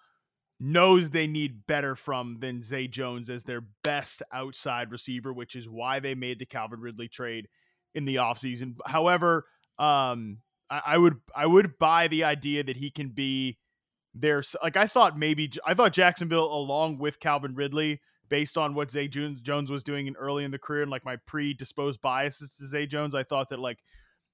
knows 0.59 1.09
they 1.09 1.27
need 1.27 1.67
better 1.67 1.95
from 1.95 2.37
than 2.39 2.61
Zay 2.61 2.87
Jones 2.87 3.29
as 3.29 3.43
their 3.43 3.61
best 3.83 4.23
outside 4.31 4.91
receiver, 4.91 5.31
which 5.31 5.55
is 5.55 5.69
why 5.69 5.99
they 5.99 6.15
made 6.15 6.39
the 6.39 6.45
Calvin 6.45 6.79
Ridley 6.79 7.07
trade 7.07 7.47
in 7.93 8.05
the 8.05 8.15
offseason. 8.15 8.75
However, 8.85 9.45
um, 9.77 10.39
I, 10.69 10.81
I 10.85 10.97
would 10.97 11.17
I 11.35 11.45
would 11.45 11.77
buy 11.77 12.07
the 12.07 12.23
idea 12.23 12.63
that 12.63 12.77
he 12.77 12.89
can 12.89 13.09
be 13.09 13.57
there. 14.13 14.43
Like 14.63 14.77
I 14.77 14.87
thought 14.87 15.17
maybe 15.17 15.51
I 15.65 15.73
thought 15.73 15.93
Jacksonville 15.93 16.51
along 16.51 16.97
with 16.97 17.19
Calvin 17.19 17.55
Ridley 17.55 18.01
based 18.29 18.57
on 18.57 18.73
what 18.73 18.91
Zay 18.91 19.07
Jones 19.07 19.71
was 19.71 19.83
doing 19.83 20.07
in 20.07 20.15
early 20.15 20.43
in 20.43 20.51
the 20.51 20.59
career 20.59 20.81
and 20.81 20.91
like 20.91 21.05
my 21.05 21.15
predisposed 21.27 22.01
biases 22.01 22.51
to 22.57 22.67
Zay 22.67 22.85
Jones, 22.85 23.15
I 23.15 23.23
thought 23.23 23.49
that 23.49 23.59
like 23.59 23.79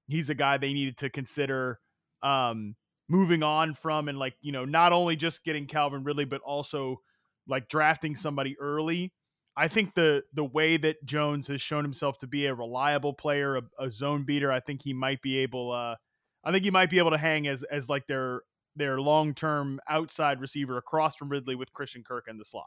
he's 0.08 0.30
a 0.30 0.34
guy 0.34 0.58
they 0.58 0.72
needed 0.72 0.96
to 0.98 1.10
consider 1.10 1.78
um 2.22 2.74
moving 3.08 3.42
on 3.42 3.74
from 3.74 4.08
and 4.08 4.18
like 4.18 4.34
you 4.40 4.52
know 4.52 4.64
not 4.64 4.92
only 4.92 5.16
just 5.16 5.44
getting 5.44 5.66
Calvin 5.66 6.04
Ridley 6.04 6.24
but 6.24 6.40
also 6.40 7.00
like 7.46 7.68
drafting 7.68 8.16
somebody 8.16 8.56
early. 8.58 9.12
I 9.56 9.68
think 9.68 9.94
the 9.94 10.24
the 10.32 10.44
way 10.44 10.76
that 10.78 11.04
Jones 11.04 11.46
has 11.48 11.60
shown 11.60 11.84
himself 11.84 12.18
to 12.18 12.26
be 12.26 12.46
a 12.46 12.54
reliable 12.54 13.12
player, 13.12 13.56
a, 13.56 13.62
a 13.78 13.90
zone 13.90 14.24
beater, 14.24 14.50
I 14.50 14.60
think 14.60 14.82
he 14.82 14.92
might 14.92 15.22
be 15.22 15.38
able. 15.38 15.70
Uh, 15.70 15.96
I 16.42 16.50
think 16.50 16.64
he 16.64 16.70
might 16.70 16.90
be 16.90 16.98
able 16.98 17.12
to 17.12 17.18
hang 17.18 17.46
as 17.46 17.62
as 17.64 17.88
like 17.88 18.06
their 18.06 18.42
their 18.74 19.00
long 19.00 19.34
term 19.34 19.80
outside 19.88 20.40
receiver 20.40 20.76
across 20.76 21.14
from 21.14 21.28
Ridley 21.28 21.54
with 21.54 21.72
Christian 21.72 22.02
Kirk 22.02 22.24
in 22.28 22.36
the 22.36 22.44
slot. 22.44 22.66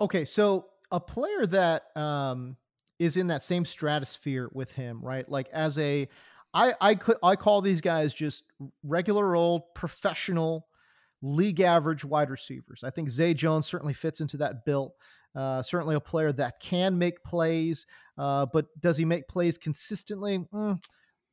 Okay, 0.00 0.24
so 0.24 0.66
a 0.90 0.98
player 0.98 1.46
that 1.46 1.84
um, 1.94 2.56
is 2.98 3.16
in 3.16 3.28
that 3.28 3.42
same 3.42 3.64
stratosphere 3.64 4.50
with 4.52 4.72
him, 4.72 5.00
right? 5.02 5.28
Like 5.28 5.48
as 5.52 5.78
a 5.78 6.08
I 6.54 6.74
I 6.80 6.94
could 6.94 7.16
I 7.22 7.36
call 7.36 7.60
these 7.62 7.80
guys 7.80 8.12
just 8.14 8.44
regular 8.82 9.34
old 9.34 9.74
professional 9.74 10.66
league 11.22 11.60
average 11.60 12.04
wide 12.04 12.30
receivers. 12.30 12.84
I 12.84 12.90
think 12.90 13.08
Zay 13.08 13.34
Jones 13.34 13.66
certainly 13.66 13.94
fits 13.94 14.20
into 14.20 14.36
that 14.38 14.64
bill. 14.64 14.94
Uh, 15.34 15.62
certainly 15.62 15.94
a 15.94 16.00
player 16.00 16.30
that 16.32 16.60
can 16.60 16.98
make 16.98 17.22
plays, 17.24 17.86
uh, 18.18 18.44
but 18.52 18.66
does 18.80 18.98
he 18.98 19.04
make 19.04 19.26
plays 19.28 19.56
consistently? 19.56 20.40
Mm, 20.52 20.78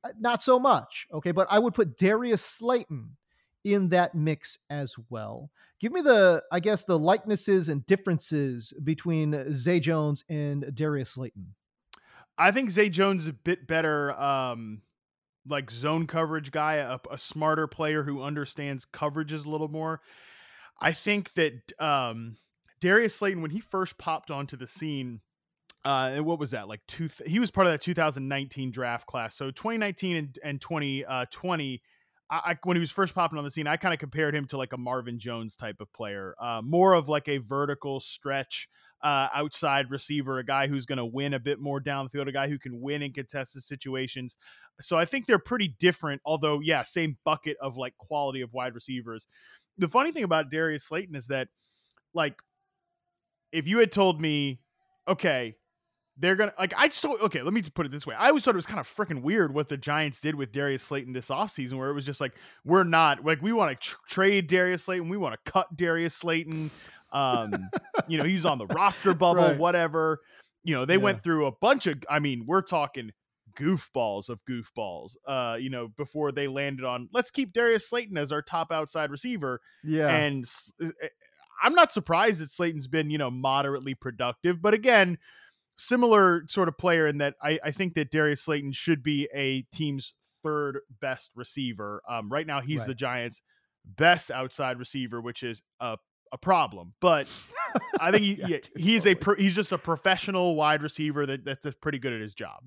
uh, 0.06 0.10
not 0.18 0.42
so 0.42 0.58
much. 0.58 1.06
Okay, 1.14 1.32
but 1.32 1.48
I 1.52 1.60
would 1.60 1.74
put 1.74 1.98
Darius 1.98 2.42
Slayton 2.42 3.18
in 3.66 3.90
that 3.90 4.16
mix 4.16 4.58
as 4.70 4.96
well. 5.10 5.52
Give 5.82 5.92
me 5.92 6.00
the, 6.00 6.44
I 6.52 6.62
guess, 6.62 6.86
the 6.86 6.98
likenesses 6.98 7.68
and 7.68 7.86
differences 7.86 8.74
between 8.86 9.54
Zay 9.54 9.82
Jones 9.82 10.24
and 10.30 10.74
Darius 10.74 11.12
Slayton. 11.12 11.56
I 12.38 12.52
think 12.52 12.70
Zay 12.70 12.88
Jones 12.88 13.24
is 13.24 13.28
a 13.28 13.34
bit 13.34 13.68
better 13.68 14.18
um, 14.20 14.82
like 15.50 15.72
zone 15.72 16.08
coverage 16.08 16.52
guy, 16.52 16.76
a, 16.76 17.00
a 17.12 17.18
smarter 17.18 17.68
player 17.68 18.04
who 18.04 18.22
understands 18.22 18.86
coverages 18.86 19.46
a 19.46 19.50
little 19.50 19.68
more. 19.68 20.02
I 20.82 20.94
think 20.94 21.34
that 21.34 21.74
um, 21.80 22.38
Darius 22.80 23.16
Slayton, 23.16 23.42
when 23.42 23.52
he 23.52 23.60
first 23.60 23.98
popped 23.98 24.32
onto 24.32 24.56
the 24.56 24.68
scene, 24.68 25.22
uh, 25.86 26.18
what 26.18 26.40
was 26.40 26.52
that 26.52 26.68
like? 26.68 26.82
Two, 26.88 27.10
he 27.26 27.40
was 27.40 27.52
part 27.52 27.68
of 27.68 27.74
that 27.74 27.82
2019 27.82 28.72
draft 28.72 29.08
class. 29.08 29.36
So 29.36 29.52
2019 29.52 30.16
and, 30.16 30.40
and 30.44 30.62
2020, 30.62 31.82
uh, 32.32 32.36
I, 32.46 32.58
when 32.64 32.78
he 32.78 32.82
was 32.82 32.92
first 32.92 33.16
popping 33.16 33.38
on 33.38 33.44
the 33.44 33.52
scene, 33.52 33.66
I 33.66 33.78
kind 33.78 33.94
of 33.94 34.00
compared 34.00 34.36
him 34.36 34.46
to 34.48 34.58
like 34.58 34.74
a 34.74 34.78
Marvin 34.78 35.20
Jones 35.20 35.56
type 35.56 35.78
of 35.80 35.92
player, 35.94 36.36
uh, 36.40 36.62
more 36.64 36.94
of 36.94 37.10
like 37.10 37.28
a 37.28 37.38
vertical 37.38 38.00
stretch 38.00 38.68
uh, 39.02 39.28
outside 39.34 39.90
receiver, 39.92 40.40
a 40.40 40.46
guy 40.46 40.68
who's 40.68 40.86
going 40.86 40.98
to 40.98 41.06
win 41.06 41.34
a 41.34 41.40
bit 41.40 41.60
more 41.60 41.80
down 41.80 42.06
the 42.06 42.10
field, 42.10 42.28
a 42.28 42.32
guy 42.32 42.48
who 42.48 42.60
can 42.60 42.82
win 42.82 43.02
in 43.02 43.14
contested 43.14 43.64
situations. 43.64 44.36
So 44.82 44.98
I 44.98 45.06
think 45.06 45.26
they're 45.26 45.40
pretty 45.40 45.76
different, 45.80 46.22
although, 46.26 46.60
yeah, 46.60 46.84
same 46.84 47.18
bucket 47.26 47.58
of 47.62 47.78
like 47.78 47.98
quality 47.98 48.42
of 48.42 48.54
wide 48.54 48.76
receivers. 48.76 49.28
The 49.78 49.88
funny 49.88 50.12
thing 50.12 50.24
about 50.24 50.52
Darius 50.52 50.86
Slayton 50.86 51.16
is 51.16 51.28
that, 51.28 51.48
like, 52.14 52.36
if 53.52 53.68
you 53.68 53.80
had 53.80 53.92
told 53.92 54.20
me, 54.20 54.60
okay, 55.08 55.56
they're 56.20 56.36
gonna 56.36 56.54
like 56.60 56.74
I 56.78 56.88
just 56.88 57.04
okay, 57.06 57.42
let 57.42 57.54
me 57.54 57.62
put 57.62 57.86
it 57.86 57.92
this 57.92 58.06
way. 58.06 58.16
I 58.16 58.28
always 58.28 58.44
thought 58.44 58.54
it 58.54 58.58
was 58.58 58.66
kind 58.66 58.80
of 58.80 58.88
freaking 58.88 59.22
weird 59.22 59.54
what 59.54 59.70
the 59.70 59.78
Giants 59.78 60.22
did 60.22 60.36
with 60.36 60.52
Darius 60.52 60.84
Slayton 60.84 61.14
this 61.14 61.30
offseason, 61.30 61.74
where 61.74 61.90
it 61.90 61.94
was 61.94 62.06
just 62.06 62.22
like, 62.22 62.34
we're 62.66 62.84
not 62.84 63.24
like 63.24 63.42
we 63.42 63.54
want 63.54 63.72
to 63.72 63.76
tr- 63.76 63.98
trade 64.08 64.48
Darius 64.48 64.84
Slayton, 64.84 65.10
we 65.10 65.18
want 65.18 65.34
to 65.34 65.52
cut 65.52 65.76
Darius 65.76 66.16
Slayton. 66.16 66.70
Um, 67.12 67.70
you 68.08 68.18
know, 68.18 68.26
he's 68.26 68.46
on 68.46 68.58
the 68.58 68.68
roster 68.68 69.14
bubble, 69.16 69.44
right. 69.44 69.58
whatever. 69.58 70.20
You 70.64 70.76
know, 70.76 70.86
they 70.86 70.96
yeah. 70.96 71.00
went 71.00 71.24
through 71.24 71.46
a 71.46 71.52
bunch 71.52 71.88
of, 71.88 72.04
I 72.10 72.20
mean, 72.20 72.44
we're 72.46 72.62
talking 72.62 73.12
goofballs 73.58 74.30
of 74.30 74.40
goofballs, 74.46 75.16
uh, 75.28 75.58
you 75.60 75.70
know, 75.70 75.88
before 75.88 76.32
they 76.32 76.48
landed 76.48 76.86
on, 76.86 77.10
let's 77.14 77.32
keep 77.32 77.54
Darius 77.54 77.90
Slayton 77.90 78.18
as 78.18 78.32
our 78.32 78.42
top 78.42 78.72
outside 78.72 79.12
receiver. 79.12 79.62
Yeah. 79.84 80.10
And 80.10 80.46
eh, 80.82 80.90
eh, 81.02 81.08
I'm 81.64 81.74
not 81.74 81.92
surprised 81.92 82.42
that 82.42 82.52
Slayton's 82.52 82.88
been, 82.88 83.10
you 83.10 83.18
know, 83.18 83.32
moderately 83.32 83.96
productive, 83.96 84.62
but 84.62 84.74
again, 84.74 85.18
similar 85.80 86.44
sort 86.48 86.68
of 86.68 86.78
player 86.78 87.08
in 87.08 87.20
that 87.20 87.36
I, 87.42 87.60
I 87.64 87.72
think 87.72 87.96
that 87.96 88.12
Darius 88.12 88.44
Slayton 88.44 88.74
should 88.74 89.02
be 89.02 89.28
a 89.34 89.62
team's 89.74 90.14
third 90.44 90.80
best 91.02 91.32
receiver. 91.36 92.02
Um, 92.08 92.30
right 92.30 92.46
now, 92.46 92.62
he's 92.62 92.80
right. 92.80 92.88
the 92.88 92.96
Giants' 92.96 93.42
best 93.86 94.30
outside 94.30 94.78
receiver, 94.78 95.22
which 95.22 95.42
is 95.42 95.62
a 95.80 95.98
a 96.32 96.38
problem. 96.38 96.94
But 97.00 97.28
I 98.00 98.12
think 98.12 98.24
he, 98.26 98.34
yeah, 98.34 98.48
dude, 98.48 98.70
he's 98.76 99.06
totally. 99.06 99.40
a 99.40 99.42
he's 99.42 99.56
just 99.56 99.72
a 99.72 99.78
professional 99.78 100.56
wide 100.56 100.84
receiver 100.84 101.26
that 101.26 101.46
that's 101.46 101.66
pretty 101.82 102.00
good 102.00 102.14
at 102.14 102.22
his 102.22 102.34
job. 102.34 102.64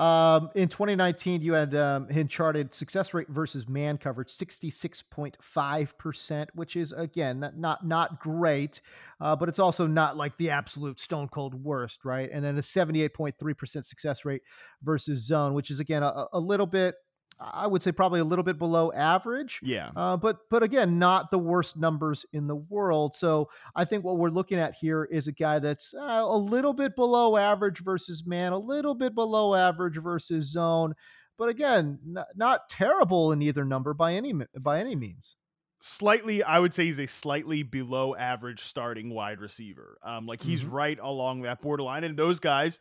Um, 0.00 0.50
in 0.54 0.68
2019, 0.68 1.42
you 1.42 1.52
had 1.52 1.74
um, 1.74 2.08
charted 2.26 2.72
success 2.72 3.12
rate 3.12 3.28
versus 3.28 3.68
man 3.68 3.98
coverage 3.98 4.30
66.5%, 4.30 6.46
which 6.54 6.74
is 6.74 6.92
again 6.92 7.40
not 7.40 7.58
not, 7.58 7.86
not 7.86 8.18
great, 8.18 8.80
uh, 9.20 9.36
but 9.36 9.50
it's 9.50 9.58
also 9.58 9.86
not 9.86 10.16
like 10.16 10.34
the 10.38 10.48
absolute 10.48 10.98
stone 10.98 11.28
cold 11.28 11.52
worst, 11.52 12.06
right? 12.06 12.30
And 12.32 12.42
then 12.42 12.56
a 12.56 12.60
78.3% 12.60 13.84
success 13.84 14.24
rate 14.24 14.40
versus 14.82 15.22
zone, 15.22 15.52
which 15.52 15.70
is 15.70 15.80
again 15.80 16.02
a, 16.02 16.28
a 16.32 16.40
little 16.40 16.64
bit 16.64 16.94
I 17.40 17.66
would 17.66 17.82
say 17.82 17.90
probably 17.90 18.20
a 18.20 18.24
little 18.24 18.42
bit 18.42 18.58
below 18.58 18.92
average. 18.92 19.60
Yeah. 19.62 19.90
Uh, 19.96 20.16
but 20.16 20.38
but 20.50 20.62
again, 20.62 20.98
not 20.98 21.30
the 21.30 21.38
worst 21.38 21.76
numbers 21.76 22.26
in 22.32 22.46
the 22.46 22.56
world. 22.56 23.16
So 23.16 23.48
I 23.74 23.84
think 23.84 24.04
what 24.04 24.18
we're 24.18 24.28
looking 24.28 24.58
at 24.58 24.74
here 24.74 25.04
is 25.04 25.26
a 25.26 25.32
guy 25.32 25.58
that's 25.58 25.94
uh, 25.94 26.24
a 26.26 26.36
little 26.36 26.74
bit 26.74 26.94
below 26.96 27.36
average 27.36 27.78
versus 27.78 28.24
man, 28.26 28.52
a 28.52 28.58
little 28.58 28.94
bit 28.94 29.14
below 29.14 29.54
average 29.54 29.96
versus 29.96 30.52
zone. 30.52 30.94
But 31.38 31.48
again, 31.48 31.98
n- 32.06 32.24
not 32.36 32.68
terrible 32.68 33.32
in 33.32 33.40
either 33.40 33.64
number 33.64 33.94
by 33.94 34.14
any 34.14 34.34
by 34.58 34.80
any 34.80 34.94
means 34.94 35.36
slightly 35.82 36.42
i 36.42 36.58
would 36.58 36.74
say 36.74 36.84
he's 36.84 37.00
a 37.00 37.06
slightly 37.06 37.62
below 37.62 38.14
average 38.14 38.60
starting 38.60 39.14
wide 39.14 39.40
receiver 39.40 39.96
um 40.02 40.26
like 40.26 40.42
he's 40.42 40.60
mm-hmm. 40.60 40.74
right 40.74 40.98
along 41.00 41.40
that 41.40 41.62
borderline 41.62 42.04
and 42.04 42.18
those 42.18 42.38
guys 42.38 42.80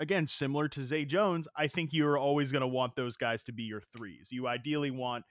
again, 0.00 0.26
similar 0.26 0.66
to 0.68 0.82
Zay 0.82 1.04
Jones, 1.04 1.46
I 1.56 1.68
think 1.68 1.92
you're 1.92 2.18
always 2.18 2.50
going 2.50 2.62
to 2.62 2.66
want 2.66 2.96
those 2.96 3.16
guys 3.16 3.42
to 3.44 3.52
be 3.52 3.62
your 3.64 3.82
threes. 3.96 4.30
You 4.32 4.48
ideally 4.48 4.90
want, 4.90 5.24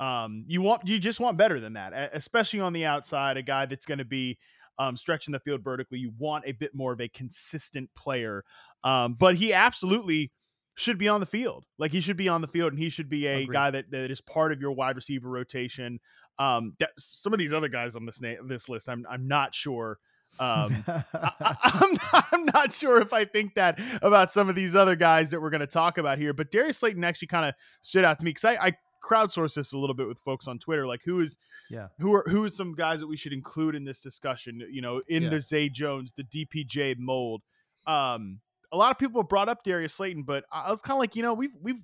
um, 0.00 0.44
you 0.48 0.62
want, 0.62 0.88
you 0.88 0.98
just 0.98 1.20
want 1.20 1.36
better 1.36 1.60
than 1.60 1.74
that, 1.74 1.92
especially 2.12 2.60
on 2.60 2.72
the 2.72 2.86
outside, 2.86 3.36
a 3.36 3.42
guy 3.42 3.66
that's 3.66 3.86
going 3.86 3.98
to 3.98 4.04
be 4.04 4.38
um, 4.78 4.96
stretching 4.96 5.32
the 5.32 5.40
field 5.40 5.62
vertically. 5.62 5.98
You 5.98 6.12
want 6.18 6.44
a 6.46 6.52
bit 6.52 6.74
more 6.74 6.92
of 6.92 7.00
a 7.00 7.08
consistent 7.08 7.90
player. 7.94 8.42
Um, 8.82 9.14
but 9.14 9.36
he 9.36 9.52
absolutely 9.52 10.32
should 10.76 10.98
be 10.98 11.08
on 11.08 11.20
the 11.20 11.26
field. 11.26 11.64
Like 11.78 11.92
he 11.92 12.00
should 12.00 12.16
be 12.16 12.28
on 12.28 12.40
the 12.40 12.48
field, 12.48 12.72
and 12.72 12.78
he 12.80 12.90
should 12.90 13.08
be 13.08 13.26
a 13.26 13.42
Agreed. 13.42 13.52
guy 13.52 13.70
that, 13.70 13.90
that 13.90 14.10
is 14.10 14.20
part 14.20 14.52
of 14.52 14.60
your 14.60 14.72
wide 14.72 14.96
receiver 14.96 15.28
rotation. 15.28 16.00
Um, 16.38 16.74
that, 16.78 16.90
some 16.98 17.32
of 17.32 17.38
these 17.38 17.52
other 17.52 17.68
guys 17.68 17.96
on 17.96 18.06
this 18.06 18.20
na- 18.20 18.42
this 18.46 18.68
list, 18.68 18.88
I'm 18.88 19.06
I'm 19.10 19.26
not 19.26 19.54
sure. 19.54 19.98
Um, 20.38 20.84
I, 20.86 22.24
am 22.32 22.44
not, 22.68 22.74
sure 22.74 23.00
if 23.00 23.12
I 23.12 23.24
think 23.24 23.54
that 23.54 23.78
about 24.02 24.32
some 24.32 24.48
of 24.48 24.54
these 24.54 24.74
other 24.74 24.96
guys 24.96 25.30
that 25.30 25.40
we're 25.40 25.50
going 25.50 25.60
to 25.60 25.66
talk 25.66 25.98
about 25.98 26.18
here. 26.18 26.32
But 26.32 26.50
Darius 26.50 26.78
Slayton 26.78 27.04
actually 27.04 27.28
kind 27.28 27.46
of 27.46 27.54
stood 27.82 28.04
out 28.04 28.18
to 28.18 28.24
me 28.24 28.30
because 28.30 28.44
I, 28.44 28.54
I 28.68 28.72
crowdsourced 29.04 29.54
this 29.54 29.72
a 29.72 29.78
little 29.78 29.94
bit 29.94 30.08
with 30.08 30.18
folks 30.24 30.48
on 30.48 30.58
Twitter. 30.58 30.86
Like 30.86 31.02
who 31.04 31.20
is 31.20 31.38
yeah 31.70 31.88
who 32.00 32.12
are 32.14 32.24
who 32.28 32.44
is 32.44 32.56
some 32.56 32.74
guys 32.74 33.00
that 33.00 33.06
we 33.06 33.16
should 33.16 33.32
include 33.32 33.74
in 33.74 33.84
this 33.84 34.00
discussion? 34.00 34.60
You 34.70 34.82
know, 34.82 35.02
in 35.08 35.24
Yeah. 35.24 35.28
the 35.30 35.40
Zay 35.40 35.68
Jones, 35.68 36.12
the 36.16 36.24
DPJ 36.24 36.96
mold. 36.98 37.42
Um, 37.86 38.40
a 38.72 38.76
lot 38.76 38.90
of 38.90 38.98
people 38.98 39.20
have 39.22 39.28
brought 39.28 39.48
up 39.48 39.62
Darius 39.62 39.94
Slayton, 39.94 40.24
but 40.24 40.44
I 40.50 40.70
was 40.70 40.82
kind 40.82 40.96
of 40.96 40.98
like, 41.00 41.14
you 41.14 41.22
know, 41.22 41.34
we've 41.34 41.54
we've 41.62 41.80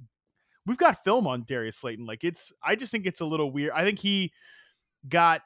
we've 0.66 0.76
got 0.76 1.02
film 1.04 1.26
on 1.26 1.44
Darius 1.46 1.76
Slayton. 1.76 2.06
Like 2.06 2.24
it's, 2.24 2.52
I 2.62 2.74
just 2.76 2.90
think 2.92 3.06
it's 3.06 3.20
a 3.20 3.24
little 3.24 3.50
weird. 3.52 3.72
I 3.74 3.84
think 3.84 3.98
he 4.00 4.32
got 5.08 5.42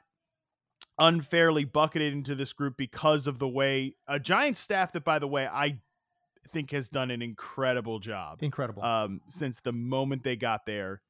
unfairly 0.99 1.65
bucketed 1.65 2.13
into 2.13 2.35
this 2.35 2.53
group 2.53 2.75
because 2.77 3.27
of 3.27 3.39
the 3.39 3.47
way 3.47 3.95
a 4.07 4.19
Giant 4.19 4.57
staff 4.57 4.91
that, 4.93 5.03
by 5.03 5.19
the 5.19 5.27
way, 5.27 5.47
I 5.47 5.79
think 6.49 6.71
has 6.71 6.89
done 6.89 7.11
an 7.11 7.21
incredible 7.21 7.99
job 7.99 8.41
incredible 8.41 8.81
um, 8.83 9.21
since 9.27 9.59
the 9.59 9.73
moment 9.73 10.23
they 10.23 10.35
got 10.35 10.65
there. 10.65 11.01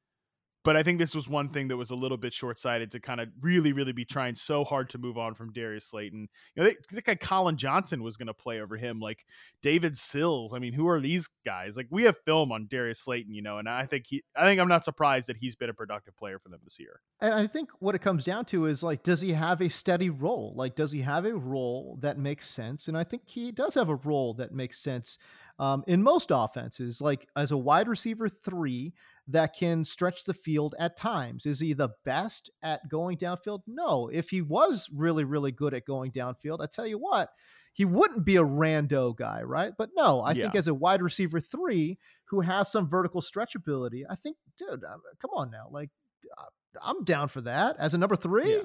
But 0.64 0.76
I 0.76 0.82
think 0.82 0.98
this 0.98 1.14
was 1.14 1.28
one 1.28 1.50
thing 1.50 1.68
that 1.68 1.76
was 1.76 1.90
a 1.90 1.94
little 1.94 2.16
bit 2.16 2.32
short 2.32 2.58
sighted 2.58 2.90
to 2.90 3.00
kind 3.00 3.20
of 3.20 3.28
really, 3.40 3.72
really 3.72 3.92
be 3.92 4.04
trying 4.04 4.34
so 4.34 4.64
hard 4.64 4.90
to 4.90 4.98
move 4.98 5.16
on 5.16 5.34
from 5.34 5.52
Darius 5.52 5.86
Slayton. 5.86 6.28
You 6.54 6.62
know, 6.62 6.70
that 6.92 7.04
guy 7.04 7.14
Collin 7.14 7.56
Johnson 7.56 8.02
was 8.02 8.16
going 8.16 8.26
to 8.26 8.34
play 8.34 8.60
over 8.60 8.76
him, 8.76 8.98
like 9.00 9.24
David 9.62 9.96
Sills. 9.96 10.52
I 10.52 10.58
mean, 10.58 10.72
who 10.72 10.88
are 10.88 11.00
these 11.00 11.28
guys? 11.44 11.76
Like 11.76 11.86
we 11.90 12.02
have 12.04 12.16
film 12.26 12.50
on 12.52 12.66
Darius 12.68 13.00
Slayton, 13.00 13.34
you 13.34 13.42
know, 13.42 13.58
and 13.58 13.68
I 13.68 13.86
think 13.86 14.06
he, 14.08 14.22
I 14.36 14.44
think 14.44 14.60
I'm 14.60 14.68
not 14.68 14.84
surprised 14.84 15.28
that 15.28 15.36
he's 15.36 15.54
been 15.54 15.70
a 15.70 15.74
productive 15.74 16.16
player 16.16 16.38
for 16.38 16.48
them 16.48 16.60
this 16.64 16.78
year. 16.78 17.00
And 17.20 17.32
I 17.32 17.46
think 17.46 17.70
what 17.78 17.94
it 17.94 18.00
comes 18.00 18.24
down 18.24 18.44
to 18.46 18.66
is 18.66 18.82
like, 18.82 19.02
does 19.02 19.20
he 19.20 19.32
have 19.32 19.60
a 19.60 19.70
steady 19.70 20.10
role? 20.10 20.52
Like, 20.56 20.74
does 20.74 20.92
he 20.92 21.00
have 21.02 21.24
a 21.24 21.34
role 21.34 21.98
that 22.00 22.18
makes 22.18 22.48
sense? 22.48 22.88
And 22.88 22.96
I 22.96 23.04
think 23.04 23.22
he 23.26 23.52
does 23.52 23.74
have 23.74 23.88
a 23.88 23.96
role 23.96 24.34
that 24.34 24.52
makes 24.52 24.80
sense 24.80 25.18
um, 25.58 25.84
in 25.86 26.02
most 26.02 26.30
offenses, 26.32 27.00
like 27.00 27.28
as 27.36 27.50
a 27.50 27.56
wide 27.56 27.88
receiver 27.88 28.28
three 28.28 28.94
that 29.26 29.54
can 29.54 29.84
stretch 29.84 30.24
the 30.24 30.34
field 30.34 30.74
at 30.78 30.96
times. 30.96 31.46
Is 31.46 31.60
he 31.60 31.72
the 31.72 31.90
best 32.04 32.50
at 32.62 32.88
going 32.88 33.18
downfield? 33.18 33.60
No. 33.66 34.08
If 34.12 34.30
he 34.30 34.40
was 34.40 34.88
really, 34.94 35.24
really 35.24 35.52
good 35.52 35.74
at 35.74 35.84
going 35.84 36.12
downfield, 36.12 36.60
I 36.62 36.66
tell 36.66 36.86
you 36.86 36.98
what, 36.98 37.30
he 37.72 37.84
wouldn't 37.84 38.24
be 38.24 38.36
a 38.36 38.42
rando 38.44 39.16
guy, 39.16 39.42
right? 39.42 39.72
But 39.76 39.90
no, 39.94 40.22
I 40.22 40.32
think 40.32 40.54
as 40.56 40.68
a 40.68 40.74
wide 40.74 41.02
receiver 41.02 41.40
three 41.40 41.98
who 42.24 42.40
has 42.40 42.72
some 42.72 42.88
vertical 42.88 43.20
stretchability, 43.20 44.02
I 44.08 44.14
think, 44.14 44.36
dude, 44.56 44.84
uh, 44.84 44.96
come 45.20 45.30
on 45.34 45.50
now, 45.50 45.68
like. 45.70 45.90
uh, 46.38 46.44
I'm 46.82 47.02
down 47.04 47.28
for 47.28 47.40
that 47.42 47.76
as 47.78 47.94
a 47.94 47.98
number 47.98 48.14
three. 48.14 48.52
Yeah, 48.56 48.62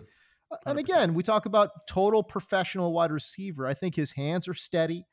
And 0.66 0.78
again, 0.78 1.14
we 1.14 1.24
talk 1.24 1.46
about 1.46 1.88
total 1.88 2.22
professional 2.22 2.94
wide 2.94 3.12
receiver. 3.12 3.66
I 3.66 3.74
think 3.74 3.96
his 3.96 4.12
hands 4.12 4.48
are 4.48 4.54
steady. 4.54 5.08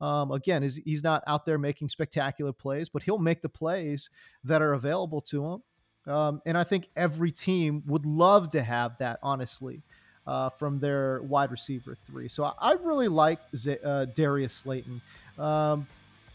Um, 0.00 0.30
again, 0.32 0.62
is 0.62 0.80
he's 0.84 1.02
not 1.02 1.22
out 1.26 1.46
there 1.46 1.58
making 1.58 1.88
spectacular 1.88 2.52
plays, 2.52 2.88
but 2.88 3.02
he'll 3.02 3.18
make 3.18 3.42
the 3.42 3.48
plays 3.48 4.10
that 4.44 4.60
are 4.62 4.72
available 4.72 5.20
to 5.22 5.44
him. 5.44 6.12
Um, 6.12 6.42
and 6.46 6.58
I 6.58 6.64
think 6.64 6.88
every 6.96 7.30
team 7.30 7.82
would 7.86 8.04
love 8.04 8.50
to 8.50 8.62
have 8.62 8.98
that, 8.98 9.20
honestly, 9.22 9.82
uh, 10.26 10.50
from 10.50 10.80
their 10.80 11.22
wide 11.22 11.50
receiver 11.52 11.96
three. 12.06 12.28
So 12.28 12.44
I, 12.44 12.52
I 12.58 12.72
really 12.72 13.08
like 13.08 13.38
Z- 13.54 13.78
uh, 13.84 14.06
Darius 14.06 14.52
Slayton. 14.52 15.00
Um, 15.38 15.86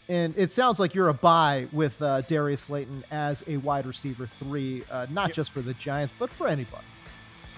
and 0.08 0.32
it 0.38 0.50
sounds 0.52 0.80
like 0.80 0.94
you're 0.94 1.08
a 1.10 1.14
buy 1.14 1.66
with 1.70 2.00
uh, 2.00 2.22
Darius 2.22 2.62
Slayton 2.62 3.04
as 3.10 3.44
a 3.46 3.58
wide 3.58 3.84
receiver 3.84 4.26
three, 4.38 4.82
uh, 4.90 5.06
not 5.10 5.28
Yep. 5.28 5.36
just 5.36 5.50
for 5.50 5.60
the 5.60 5.74
Giants, 5.74 6.14
but 6.18 6.30
for 6.30 6.48
anybody. 6.48 6.84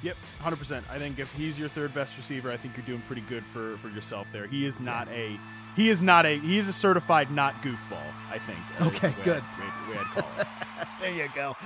Yep, 0.03 0.17
hundred 0.41 0.57
percent. 0.59 0.85
I 0.91 0.99
think 0.99 1.19
if 1.19 1.33
he's 1.35 1.59
your 1.59 1.69
third 1.69 1.93
best 1.95 2.17
receiver, 2.17 2.51
I 2.51 2.57
think 2.57 2.75
you're 2.77 2.87
doing 2.87 3.03
pretty 3.07 3.21
good 3.23 3.45
for 3.53 3.77
for 3.79 3.89
yourself 3.91 4.27
there. 4.33 4.47
He 4.47 4.65
is 4.67 4.81
not 4.81 5.07
a 5.11 5.39
he 5.77 5.89
is 5.91 6.03
not 6.03 6.27
a 6.27 6.39
he 6.39 6.59
is 6.59 6.69
a 6.69 6.73
certified 6.73 7.31
not 7.31 7.63
goofball. 7.63 8.07
I 8.31 8.39
think. 8.39 8.59
Okay, 8.81 9.15
good. 9.25 9.43
I, 9.57 9.61
way, 9.89 9.95
way 9.95 9.99
I'd 10.01 10.07
call 10.07 10.31
it. 10.39 10.47
There 11.01 11.13
you 11.15 11.29
go. 11.35 11.57